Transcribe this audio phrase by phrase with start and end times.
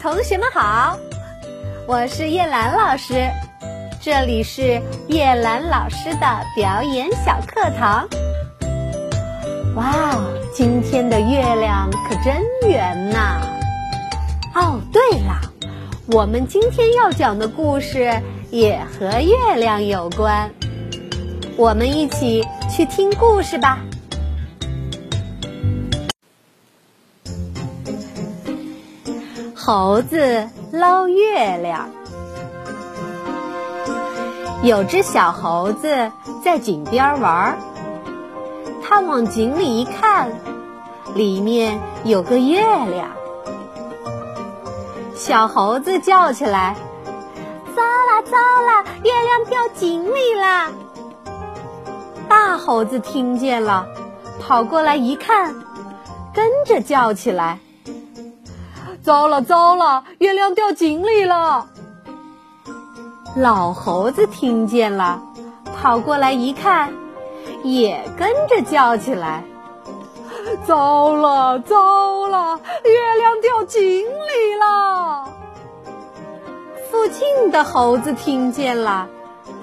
[0.00, 0.98] 同学们好，
[1.86, 3.30] 我是叶兰老师，
[4.00, 6.26] 这里是叶兰老师的
[6.56, 8.08] 表演小课堂。
[9.76, 10.14] 哇，
[10.52, 13.40] 今天的月亮可真圆呐！
[14.54, 15.40] 哦，对了，
[16.06, 18.20] 我们今天要讲的故事
[18.50, 20.50] 也和月亮有关，
[21.56, 23.78] 我们一起去听故事吧。
[29.66, 31.88] 猴子捞月亮。
[34.62, 36.12] 有只小猴子
[36.44, 37.58] 在井边玩，
[38.82, 40.30] 它往井里一看，
[41.14, 43.08] 里面有个月亮。
[45.14, 46.76] 小猴子叫起来
[47.74, 50.72] ：“糟了糟了，月亮掉井里了！”
[52.28, 53.86] 大猴子听见了，
[54.42, 55.54] 跑过来一看，
[56.34, 57.60] 跟着叫起来。
[59.04, 61.66] 糟了糟了，月亮掉井里了！
[63.36, 65.20] 老猴子听见了，
[65.76, 66.94] 跑过来一看，
[67.62, 69.44] 也跟着叫起来
[70.64, 75.28] ：“糟了糟了，月亮掉井里了！”
[76.90, 79.06] 附近的猴子听见了，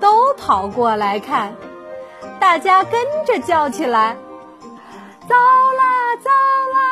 [0.00, 1.56] 都跑过来看，
[2.38, 4.18] 大家跟着叫起来
[5.26, 5.82] ：“糟了
[6.22, 6.90] 糟了！”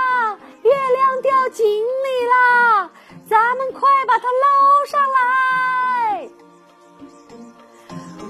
[1.51, 2.91] 井里啦！
[3.29, 6.29] 咱们快把它捞上来！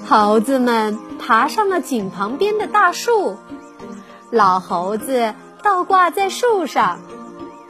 [0.06, 3.36] 猴子们爬上了井旁边的大树，
[4.30, 7.00] 老猴子倒挂在树上，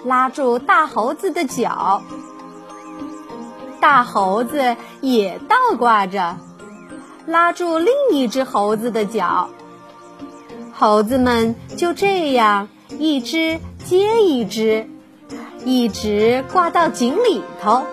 [0.04, 2.02] 拉住大猴子的脚；
[3.80, 6.36] 大猴子也倒挂着，
[7.26, 9.48] 拉住另一只猴子的脚。
[10.74, 13.58] 猴子们就这样一只。
[13.84, 14.86] 接一只，
[15.64, 17.84] 一直挂到井里头。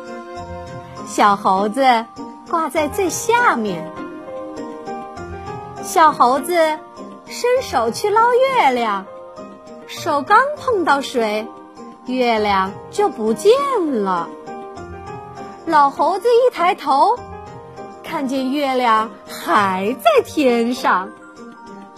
[1.07, 2.05] 小猴子
[2.49, 3.91] 挂在最下面。
[5.83, 6.53] 小猴子
[7.27, 9.05] 伸手去捞月亮，
[9.87, 11.47] 手刚碰到水，
[12.07, 13.51] 月亮就不见
[14.03, 14.27] 了。
[15.67, 17.19] 老猴子一抬头，
[18.03, 21.09] 看见月亮还在天上，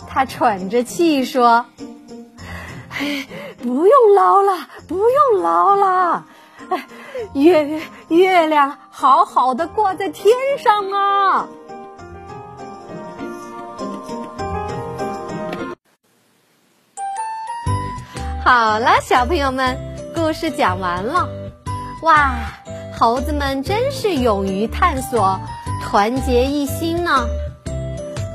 [0.08, 1.66] 他喘着气说。
[2.90, 6.26] 哎，不用捞了，不用捞了，
[6.70, 6.88] 哎，
[7.34, 11.48] 月月亮好好的挂在天上啊！
[18.46, 19.76] 好了，小朋友们，
[20.16, 21.28] 故事讲完了。
[22.04, 22.36] 哇，
[22.98, 25.40] 猴子们真是勇于探索，
[25.84, 27.26] 团结一心呢。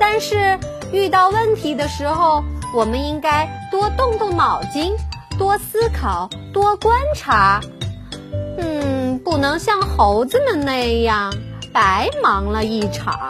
[0.01, 0.59] 但是
[0.93, 2.43] 遇到问题的时候，
[2.75, 4.95] 我们应该多动动脑筋，
[5.43, 7.61] 多思考，多观察。
[8.59, 11.35] 嗯，不能像猴子们那样
[11.73, 13.29] 白忙了一场。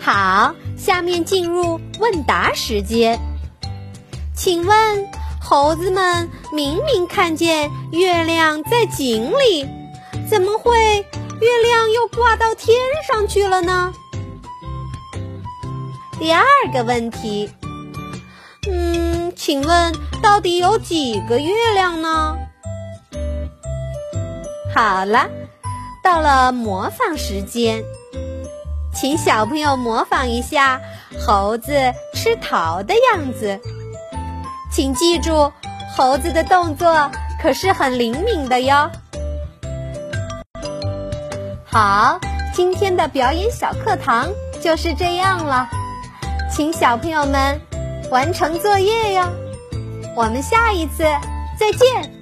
[0.00, 3.20] 好，下面进入问答时间。
[4.34, 5.06] 请问，
[5.42, 9.68] 猴子们明明看见月亮在井里，
[10.26, 10.72] 怎么会
[11.02, 13.92] 月亮又挂到天上去了呢？
[16.18, 17.50] 第二个问题，
[18.70, 19.92] 嗯，请问
[20.24, 22.36] 到底有几个月亮呢？
[24.74, 25.28] 好了，
[26.02, 27.84] 到了模仿时间，
[28.92, 30.80] 请小朋友模仿一下
[31.24, 33.60] 猴子吃桃的样子。
[34.72, 35.52] 请记住，
[35.96, 38.90] 猴子的动作可是很灵敏的哟。
[41.64, 42.18] 好，
[42.52, 44.28] 今天的表演小课堂
[44.60, 45.68] 就是这样了。
[46.50, 47.60] 请小朋友们
[48.10, 49.32] 完成作业哟，
[50.14, 51.02] 我们下一次
[51.58, 52.15] 再见。